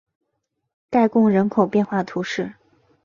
[0.89, 2.53] 盖贡人口变化图示